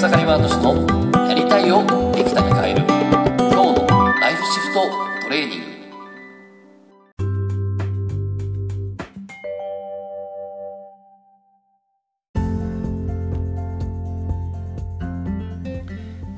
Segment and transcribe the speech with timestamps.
[0.00, 3.86] 草刈ワード氏のやりたいをできたに変える今日の
[4.18, 4.80] ライフシフト
[5.24, 5.66] トレーニング。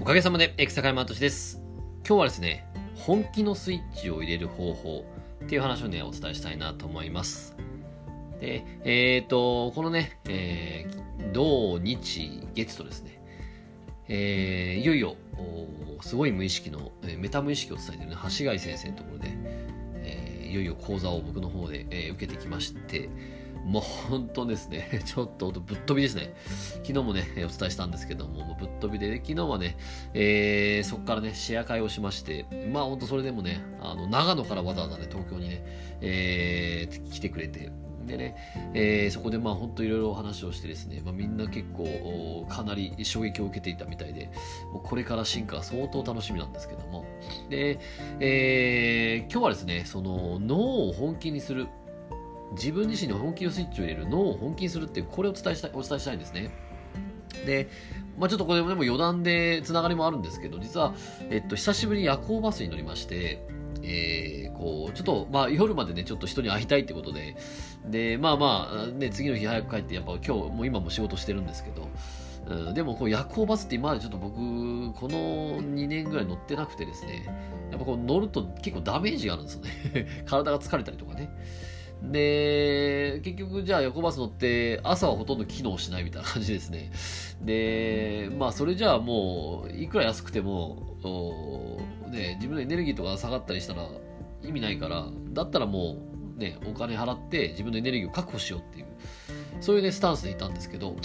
[0.00, 1.62] おかげさまで草刈ワード氏です。
[2.04, 2.66] 今日はですね
[2.96, 5.04] 本気のスイッチを入れる方法
[5.44, 7.54] っていう話をねお伝えしたいなと思います。
[8.40, 13.21] で、えっ、ー、と、このね、えー、土日月とですね、
[14.14, 15.16] えー、いよいよ、
[16.02, 19.30] すごい無意識の、えー、メタ無意識を伝えてるね、橋貝先生のところで、
[19.94, 23.08] えー、いよいよ講座を僕の方で、えー、受けてきまして、
[23.64, 26.34] もう本当ですね、 ちょっとぶっ飛びですね。
[26.82, 29.78] 昨日もね、お伝えしたんですけども、もうぶっ飛びで、昨日はね、
[30.12, 35.64] えー、そこからね、シェア会をしまして、まあ本当それでもね、あの、長野からわざわざね、東京にね、
[36.02, 37.70] えー、来てくれて、
[38.06, 38.36] でね、
[38.74, 44.30] えー、そこでまあ本当いろいろお話をしてですね、まあ、みんな結構かなり衝撃を受けていたみたいで、
[44.72, 47.04] もうこれから進化が相当楽しみなんですけども、
[47.48, 47.78] で、
[48.20, 51.68] えー、今日はですね、その脳を本気にする、
[52.52, 56.50] 自分自身に本気のスイッチを入れる、脳を本気にするっていう、これをお伝えした、お伝えしたいんですね。
[57.46, 57.68] で、
[58.18, 60.94] まあ、ちょっとこれもでも余談でつながりもあるんですけど、実は、
[61.30, 63.46] えっと、久しぶりに夜行バスに乗りまして、
[63.82, 67.36] えー、こう、ちょっと、まあ、夜までね、ちょっと人に会いたいってことで、
[67.86, 71.88] で、まあまあ、ね、次の日早く帰って、やっぱ今日、もう今も仕事してるんですけど、
[72.46, 77.24] うん、でもこう夜行バスって今までちょっと僕この2年ぐらい乗ってなくてですね。
[77.70, 80.06] やっぱこう乗ると結構ダメージがあるんですよね。
[80.26, 81.30] 体が疲れたりとかね。
[82.02, 86.90] で結局じゃあ夜行バス乗って朝はほとんど機能しないみたいな感じですね。
[87.40, 90.91] でまあそれじゃあもういくら安くても
[92.10, 93.88] ね、自分のエネルギーとか下がったりしたら
[94.42, 95.96] 意味ないから、だったらも
[96.36, 98.86] う、ね、お金払って自分のエネルギーを確保しようっていう、
[99.60, 100.96] そういうね、スタンスでいたんですけど、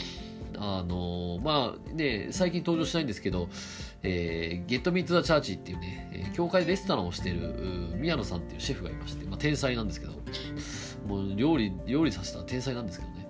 [0.57, 3.47] あの、まあね、最近登場しないんですけど、
[4.03, 7.55] えー、ゲットミートザチャーチっていうね、えー、教会でレストランをしてる
[7.95, 10.13] 宮野さんっていうシェフがいまして、まあ、天才なんですけど、
[11.07, 13.27] もう料理、料理させた天才なんですけどね。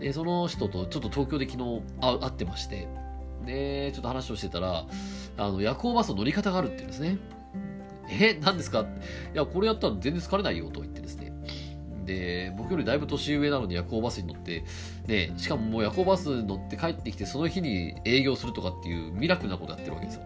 [0.00, 2.88] で、その人とちょっと東京で昨日会ってまして、
[3.46, 4.86] で、ちょっと話をしてたら、
[5.36, 7.18] あの、夜行バスの乗り方があるって言うんですね。
[8.08, 8.80] え、何ですか？
[8.80, 11.32] いや、これやったら全然疲れないよと言ってですね。
[12.04, 14.64] で、僕よりだいぶ年上なのに夜行バスに乗って、
[15.06, 20.22] ね、しかももう夜行バス乗って帰ってきて、その日に営業するとかっていうミラクルなことやってるわけですよ。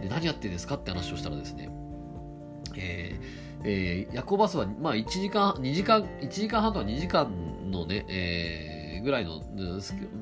[0.00, 1.68] で、何やってんですかって話をしたらですね、
[2.76, 9.42] えー、えー、夜行バスは、まあ1時間、2時間、1時間半とか2時間のね、えー、ぐらいの、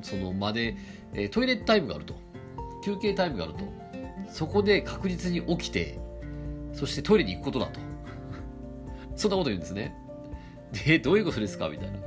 [0.01, 0.77] その間で、
[1.15, 2.15] えトイレタイムがあると。
[2.83, 3.61] 休憩タイムがあると。
[4.29, 5.99] そこで確実に起きて、
[6.73, 7.81] そしてトイレに行くことだと。
[9.17, 9.95] そんなこと言うんですね。
[10.87, 11.69] で、どういうことですか？
[11.69, 11.99] みたいな。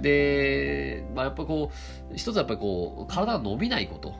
[0.00, 1.70] で、まあ、やっぱこ
[2.10, 4.14] う、一つはやっぱりこう、体が伸びないこと。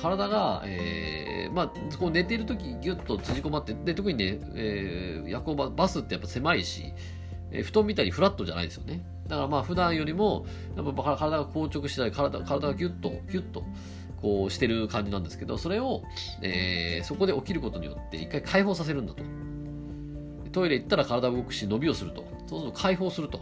[0.00, 6.92] 体が、えー、まあ、こう寝てる時ギュッと縮こまって、で、特にね、えー、夜行バスってやっぱ狭いし、
[7.50, 9.04] えー、布団みたいにフラットじゃないですよね。
[9.28, 13.64] だからまあ普段よりも、やっぱ体が硬直したり、体体がギュッと、ギュッと、
[14.22, 16.02] こうしてる感じなんですけど、それを、
[16.40, 19.22] えー、そこで起きることによって一回解放させるんだと。
[20.52, 22.24] トイレ行ったら体動くし、伸びをすると。
[22.46, 23.40] そうすると解放すると。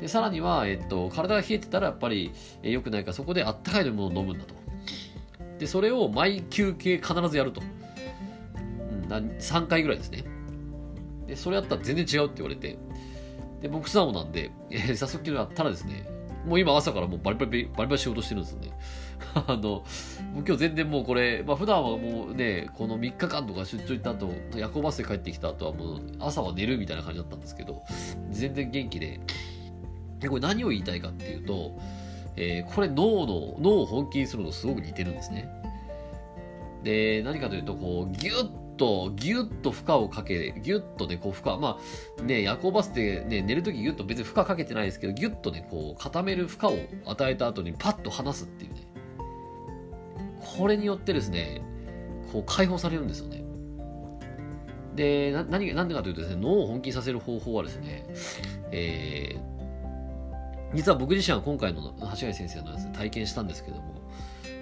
[0.00, 2.32] で、さらには、えっと、体が冷えてたらやっぱり、
[2.62, 4.54] えー、良くないから、そこであったかいものを飲むんだと。
[5.58, 7.62] で、それを毎休憩必ずやると。
[7.62, 10.24] うん、3回ぐらいですね。
[11.26, 12.76] で、それやったら全然違うって言われて、
[13.62, 16.06] で、僕素直なんで、えー、早速やったらですね、
[16.46, 18.72] もう今朝からもうバリバリ、バリバリ仕事してるんですよね。
[19.46, 19.84] あの、も
[20.36, 27.82] う今日全然もうこれ、まあ普段はもうね、この3日間とか出張行った後、夜行バスで帰ってきた後はもう朝は寝るみたいな感じだったんですけど、
[28.30, 29.20] 全然元気で。
[30.20, 31.78] で、これ何を言いたいかっていうと、
[32.36, 35.48] えー、これ脳の、脳を本気にするのすごく似てるんですね。
[36.82, 38.44] で、何かというと、こう、ギュッ
[38.80, 41.78] とギュッと負荷をかけ、ギュッとね、こう負荷、ま
[42.18, 48.89] あね、夜行バスってね、寝るときギュッと別に負荷かけてないですけど、ギュッとね、こう固める負荷を与えた後にパッと離すっていうね。
[50.40, 51.62] これによってですね、
[52.32, 53.44] こう解放されるんですよね。
[54.94, 58.06] で、な何なんでかというとですね、脳を本気にさせる方法はですね、
[58.72, 64.00] えー、実は僕自身は今回の橋貝先生のやつ体験したんですけども、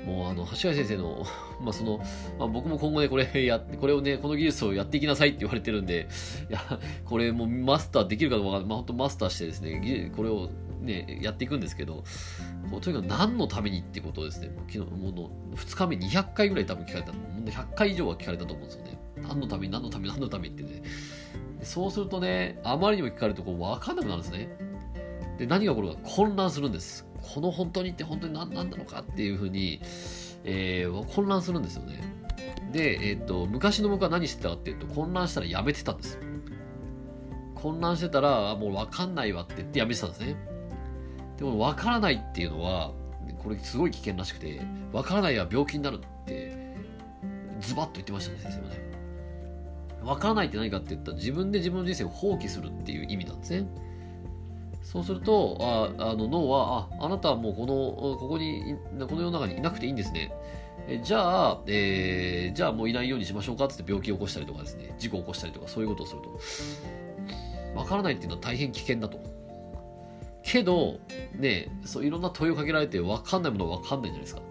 [0.07, 1.27] もうあの、橋谷先生の、
[1.61, 1.99] まあその、
[2.39, 6.09] まあ僕も今後ね、これ や、これをね、この技術をやっていきなさいって言われてるんで、
[6.49, 6.61] いや、
[7.05, 8.61] これもうマスターできるかどうか。
[8.67, 12.05] まあ本当マスターしてですね、これをね、やっていくんですけど、
[12.69, 17.13] もうとにかく何のためにってことをですね、もう昨日、もの、2日目200回ぐらい多分聞かれた。
[17.13, 18.99] もう100回以上は聞かれたと思うんですよね。
[19.23, 20.83] 何のために、何のために、何のためにってね。
[21.63, 24.49] そうするとね、あまりにも聞かれるとこう分かんなくなるんですね。
[25.39, 27.07] で、何が起こるか混乱するんです。
[27.35, 29.81] この本当にって本当に何何なのかっていうふうに、
[30.45, 32.01] えー、混乱するんですよね。
[32.73, 36.19] で、えっ、と、昔の僕は何してたかっていうと、混乱したらやめてたんです。
[37.55, 40.37] 混乱してたら、もう分かんないわって言ってやめてたんですね。
[41.39, 42.93] でも分からないっていうのは、
[43.43, 44.61] これすごい危険らしくて、
[44.93, 46.57] 分からないは病気になるって、
[47.61, 48.89] ズバッと言ってましたね、先生もね。
[50.03, 53.69] 分からないって何かって言ったら、自分で自分の人生を放棄するっていう意味なんですね。
[54.83, 55.59] そうすると、
[55.99, 58.77] ああの脳は、あ、あなたはもうこの、ここに、
[59.09, 60.33] この世の中にいなくていいんですね。
[60.89, 67.79] えじゃあ、えー、じゃあもういないようにしましょうかって病気を起こしたりとかですね、事故を起こしたりとか、そういうことをすると。
[67.79, 69.38] わからないっていうのは大変危険だと。
[70.51, 70.99] けど、
[71.35, 74.43] ね、そういろんな問いをかけられて分かんないものは分かんないじゃないですか。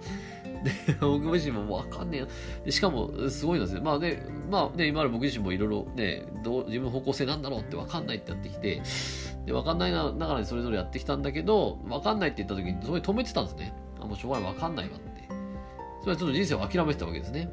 [0.63, 2.25] で、僕自身も分かんね
[2.65, 2.71] え。
[2.71, 3.81] しかも、すごいんですね。
[3.81, 8.81] まあね、まあね、今まで僕自身もいろいろね、どう自分の方向性なんだろうって分かんないってやってきて、
[9.45, 13.73] で、分かんないながらにそれぞれやってきたんだけど、分かんないって言った時に、そこに止めてたんですね。
[13.99, 15.07] あ、もうしょうがない、分かんないわって。
[16.01, 17.49] それはちょっと人生を諦めてたわけですね。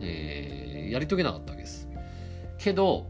[0.00, 1.88] えー、やり遂げなかったわけです。
[2.58, 3.06] けど、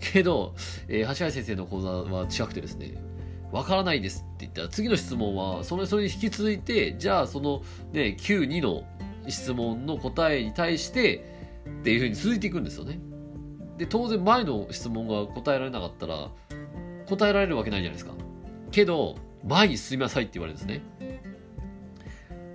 [0.00, 0.54] けど、
[0.88, 2.94] えー、橋谷先生の講座は近くてですね、
[3.54, 7.62] わからないですって言ったら、次の質問は、それ、それに引き続いて、じゃあ、その、
[7.92, 8.82] ね、9、2の
[9.28, 11.24] 質問の答えに対して、
[11.80, 12.98] っていうふうに続いていくんですよね。
[13.78, 16.30] で、当然前の質問が答えられなかったら、
[17.06, 18.12] 答えられるわけないじゃないですか。
[18.72, 20.82] けど、前に進みなさいって言われるんですね。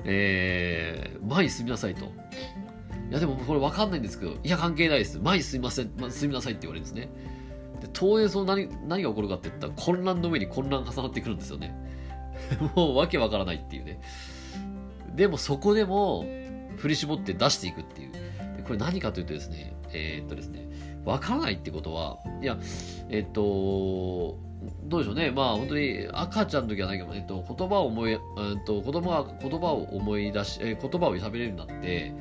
[0.04, 2.04] えー、前に進みなさいと。
[2.08, 2.08] い
[3.10, 5.18] や、でもこれ分かんないんですけど、いや、関係ないです。
[5.20, 7.10] 前に進みません、ま、進みなさいって言われるんですね。
[7.82, 11.76] で、当然その何、何が起こるかって言ったら、混乱の上に混乱重なってくるんですよね。
[12.76, 14.00] もうわけわからないっていうね。
[15.16, 16.26] でもそこでも、
[16.78, 18.12] 振り絞って出していくっていう。
[18.64, 20.70] これ何かというとですね、えー、っとですね、
[21.04, 22.58] わからないってことは、いや、
[23.10, 24.38] えー、っと、
[24.84, 25.32] どうでしょうね。
[25.32, 32.14] まあ本当に赤ちゃんの時はないけど、えっと、言葉を思い、うんと、子供が言葉を思い出し、えー、言葉を喋れるようになって、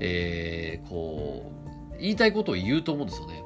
[0.00, 1.52] えー、こ
[1.94, 3.42] う、言いたいことを言うと思うんですよね。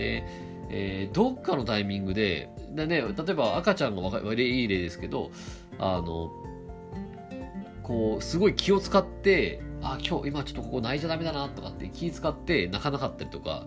[0.00, 0.24] で、
[0.70, 5.30] えー、どっかのタイミングで、でね、例えば赤ちゃんがいい例ですけど、
[5.78, 6.30] あの、
[7.82, 13.66] こう、すごい気を使って、あ、今日、今ちょっとここ泣いちゃダメだなとかって気使って泣かなかったりとか、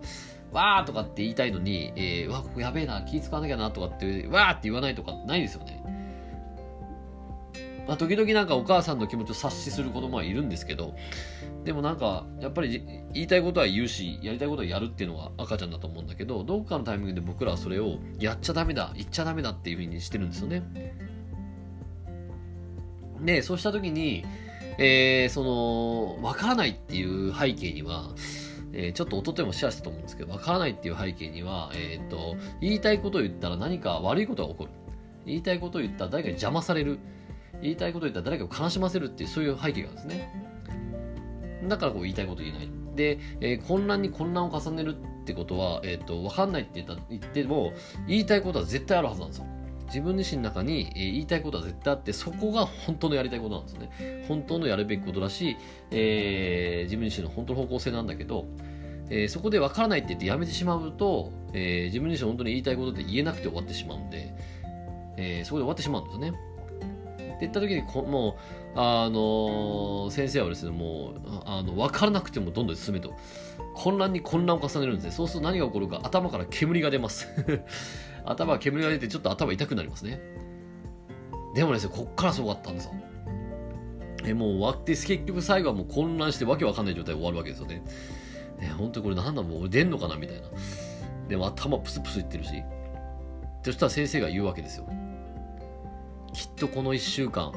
[0.50, 5.82] わーとかって言いたいのに、えー、わ、ここやべえな、気使わなきゃなとかって、わーって言わないとかないですよね。
[7.86, 10.94] まあ、時々なんかお母さんの気持ちを察しする子供はいるんですけど、
[11.64, 12.82] でもなんか、やっぱり
[13.12, 20.62] 言いたいことは言うし、やりたいことはやるっていうのが赤ちゃんだと思うんだけど、どっかのタイミングで僕らはそれをやっちゃダメだ、言っちゃダメだっていうふうにしてるんですよね。
[23.22, 24.24] で、そうした時に、
[24.78, 25.42] えー、そ
[26.18, 28.10] の、わからないっていう背景には、
[28.74, 34.70] えー、ちょっと一昨日もシェアしたと思うんですけど、わからないっていう背景には、えっ、ー、と、言いたいことを言ったら何か悪いことが起こる。
[35.24, 36.98] 言いたいことを言ったら誰かに邪魔される。
[37.62, 40.43] 言いたいことを言ったら誰かを悲しませるっていう、そういう背景があるんですね。
[41.68, 42.68] だからこう言いたいこと言えない。
[42.94, 47.72] で、えー、混乱に混乱を重ねるってことは、えっ、ー、と、わかんないって言った言っても、
[48.06, 49.46] 言いたいことは絶対あるはずなんですよ。
[49.86, 54.24] 自分自身の中に、えー、言いたいことは絶対あって、そこが本当のやりたいことなんですよね。
[54.28, 55.56] 本当のやるべきことだし、
[55.90, 58.46] えー、自分自身の本当の方向性なんだけど、
[59.10, 64.34] えー、そこで分からないって言ってやめてしまうと、えー、自分自身本当に言いたいことで言えなくて終わってしまうんで、
[65.16, 66.53] えー、そこで終わってしまうんですよね。
[67.36, 68.36] って言った時にこ、も
[68.74, 73.14] う、あの、先生はですね、もう、あの、分からなくてもどんどん進めと。
[73.74, 75.10] 混乱に混乱を重ねるんですね。
[75.10, 77.28] そうすると何が起こるか、頭から煙が出ます。
[78.24, 80.20] 頭が煙が出て、ちょっと頭痛くなりますね。
[81.54, 82.92] でもですね、こっからすごかったんですよ。
[84.26, 87.82] え、もう終わって、結局最後はもう混乱してわけわかんない状態で終わるわけですよね。
[88.60, 90.48] え、本当にこれ何だもう出んのかなみたいな。
[91.28, 92.62] でも頭プスプスいってるし。
[93.64, 94.86] そしたら先生が言うわけですよ。
[96.34, 97.52] きっとこの1週間、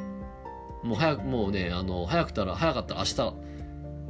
[0.83, 3.33] もう早く、もうね、あの、早くたら、早かったら明日、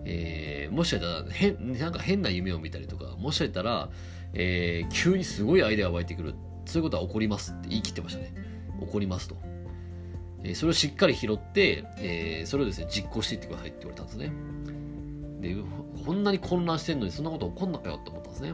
[0.06, 3.90] えー、もしかしたら変、なんか変な夢を見たりとか、もしかしたら、
[4.34, 6.36] えー、急にすごいアイデアが湧いてくる。
[6.66, 8.34] そういうことは起こりますって言い切ってましたね。
[8.82, 9.36] 起こりますと。
[10.44, 14.32] えー、それをしっかり拾って、え、それをですね、実行していってくださいって言われたんですね。
[15.40, 15.56] で、
[16.06, 18.54] こんなに混乱してんのにそんなこと起こんなかよって思ったんですね。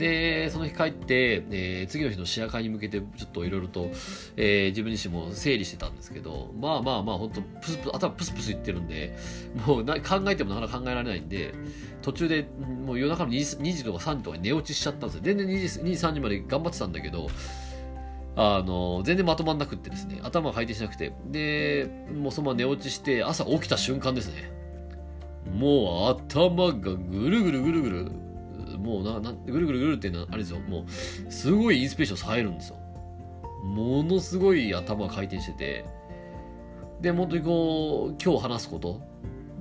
[0.00, 3.90] で、その日帰って、えー、次の日の試写会に向けて、ちょっといろいろと、
[4.34, 9.14] えー、自分自身も整理してたんですけど、まあまあまあ、本当プスプス、頭プスプスいってるんで、
[9.66, 11.54] もうな考えてもなかなか考えられないんで、
[12.00, 12.48] 途中で
[12.86, 15.20] もう夜中の 2, 2時とか3時とかに寝落ちしちゃったんですよ。
[15.22, 17.28] 全然2時、2時3時まで頑張ってたんだけど、
[18.36, 24.50] あの、全然まとまんなくってですね、頭が回転しなくて、で、もうそのまま寝落ちして、朝起きた瞬間ですね。
[25.54, 28.29] もう頭がぐるぐるぐるぐる
[28.78, 32.76] もうな、な、ぐるぐるぐるっていうのは、あれですよ、もう、すごいインスピレーションさえるんですよ。
[33.64, 35.84] ものすごい頭が回転してて、
[37.00, 39.00] で、本当にこう、今日話すこと、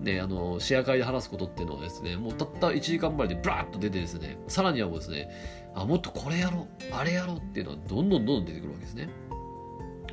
[0.02, 5.30] ね、あの、シェア会で話すことっていうのはですね、もうたった1時間前でブラーッと出てですね、さらにはもうですね、
[5.76, 9.10] あ、もっとこれやろう、あれやろうっていうのはどんどんどんどん出てくるわけですね。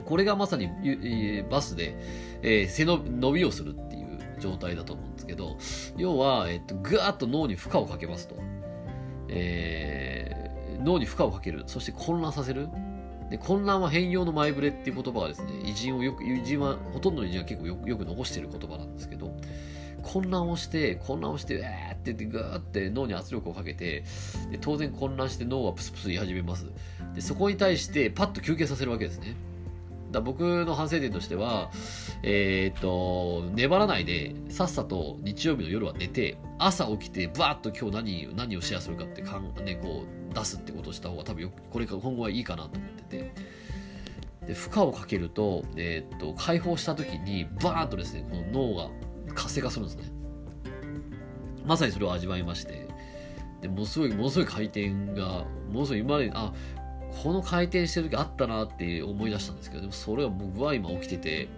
[0.04, 0.68] これがまさに
[1.50, 1.96] バスで、
[2.42, 5.56] えー、背の伸びをするっていう状態だと思うんですけど、
[5.96, 8.36] 要は、えっと、ぐーっと脳に負荷をかけますと。
[9.28, 11.64] えー、脳に負荷をかける。
[11.66, 12.68] そして混乱させる。
[13.30, 19.36] で混乱は変容の前触れっていう言葉がですね、偉人をよく、偉人は、ほとんどの偉人は結構よく残している言葉なんですけど、
[20.02, 24.04] 混乱をして、混乱をして、えーって言って、ぐーって脳に圧力をかけて、
[24.50, 26.66] で当然混乱して脳はプスプス言い始めます。
[27.14, 29.34] でそこに対して、パッと休憩させるわけですね。
[30.10, 31.70] だ僕の反省点としては、
[32.22, 43.32] えー、っと、粘らないで、さっさと日曜日の夜は寝て、朝起きて、バーッと今日何何をシェアするかってかん、ね、こう出すってことをした方が多分よこれから今後はいいかなと思ってて。
[44.46, 48.90] で負荷をかけると,、えー、っと解放した時にバーンとですねこの脳が
[49.34, 50.04] 活性化するんですね
[51.66, 52.86] まさにそれを味わいまして
[53.60, 56.52] でものすごいものすごい回転がものすごい今まであ
[57.22, 61.48] この回転してる時あったなって思い出したんですけど、でもそれは僕は今起きてて、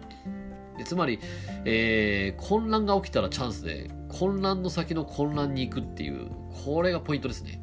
[0.79, 1.19] でつまり、
[1.65, 6.29] えー、混乱が起きたらチャンスで、混乱の先の混乱に行くっていう、
[6.65, 7.61] これがポイントですね。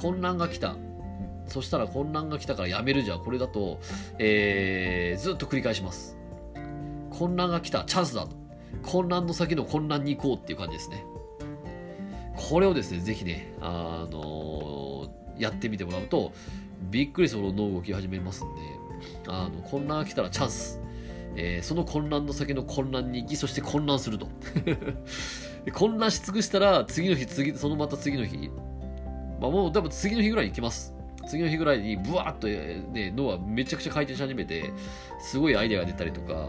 [0.00, 0.76] 混乱が来た。
[1.46, 3.78] そしたら混乱が来たからやめるじゃ、これだと、
[4.18, 6.16] えー、ずっと繰り返します。
[7.10, 8.26] 混乱が来た、チャンスだ。
[8.82, 11.04] 混乱の先の混乱に行こうっていう感じですね。
[12.34, 16.32] これをですね、ぜひね、あのー、やってみてもらうと、
[16.90, 18.60] びっくりするほど脳動き始めますんで、
[19.28, 20.80] あの、混乱が来たらチャンス。
[21.38, 24.28] えー、その混乱の先の混乱に行き、そして混乱すると。
[25.74, 28.50] 混乱し尽くしたら、次の日、次、そのまた次の日、
[29.40, 30.94] まあ、もう多分次の日ぐらいに行きます。
[31.28, 34.72] 次の日ぐらいにブワーッと、ね、脳はめちゃくちゃ回転し始めて、
[35.20, 36.48] すごいアイデアが出たりとか、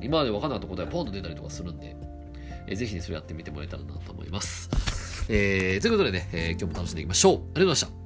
[0.00, 1.96] 今まで分かんなかった答えがポンと出たりとかするんで、
[2.66, 4.70] えー、ぜひね、それやってみてもらえたらなと思います。
[5.28, 7.34] えー、ということでね、えー、今日も楽しんでいきましょう。
[7.34, 8.05] ありがとうございました。